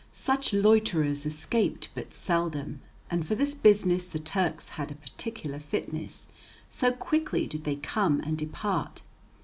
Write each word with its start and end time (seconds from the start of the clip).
Such 0.11 0.51
loiterers 0.51 1.27
escaped 1.27 1.89
but 1.93 2.11
seldom. 2.11 2.81
And 3.11 3.23
for 3.23 3.35
this 3.35 3.53
business 3.53 4.07
the 4.07 4.17
Turks 4.17 4.69
had 4.69 4.89
a 4.89 4.95
particular 4.95 5.59
fitness, 5.59 6.25
so 6.71 6.91
quickly 6.91 7.45
did 7.45 7.65
they 7.65 7.75
come 7.75 8.19
and 8.19 8.35
depart. 8.35 9.03